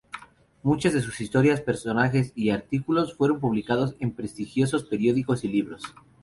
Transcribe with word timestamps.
Muchas 0.63 0.93
de 0.93 1.01
sus 1.03 1.21
historias, 1.21 1.61
personajes 1.61 2.31
y 2.33 2.49
artículos 2.49 3.13
fueron 3.15 3.39
publicados 3.39 3.95
en 3.99 4.09
prestigiosos 4.13 4.85
periódicos 4.85 5.43
y 5.43 5.47
libros. 5.47 5.83